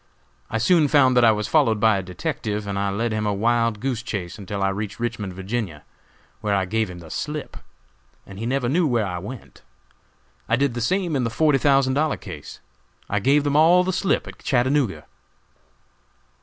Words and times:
I 0.49 0.57
soon 0.57 0.87
found 0.87 1.15
that 1.15 1.23
I 1.23 1.31
was 1.31 1.47
followed 1.47 1.79
by 1.79 1.99
a 1.99 2.01
detective, 2.01 2.65
and 2.65 2.79
I 2.79 2.89
led 2.89 3.11
him 3.11 3.27
a 3.27 3.33
wild 3.35 3.79
goose 3.79 4.01
chase 4.01 4.39
until 4.39 4.63
I 4.63 4.69
reached 4.69 4.99
Richmond, 4.99 5.33
Va., 5.35 5.83
where 6.39 6.55
I 6.55 6.65
gave 6.65 6.89
him 6.89 6.97
the 6.97 7.11
slip, 7.11 7.55
and 8.25 8.39
he 8.39 8.47
never 8.47 8.67
knew 8.67 8.87
where 8.87 9.05
I 9.05 9.19
went. 9.19 9.61
I 10.49 10.55
did 10.55 10.73
the 10.73 10.81
same 10.81 11.15
in 11.15 11.23
the 11.23 11.29
forty 11.29 11.59
thousand 11.59 11.93
dollar 11.93 12.17
case. 12.17 12.59
I 13.11 13.19
gave 13.19 13.43
them 13.43 13.55
all 13.55 13.83
the 13.83 13.93
slip 13.93 14.25
at 14.27 14.39
Chattanooga." 14.39 15.05